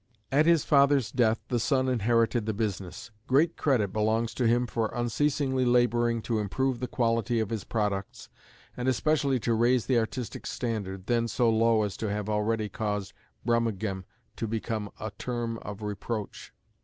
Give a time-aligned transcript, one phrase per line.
[0.31, 3.11] At his father's death, the son inherited the business.
[3.27, 8.27] Great credit belongs to him for unceasingly laboring to improve the quality of his products
[8.75, 13.13] and especially to raise the artistic standard, then so low as to have already caused
[13.45, 14.05] "Brummagem"
[14.37, 16.51] to become a term of reproach.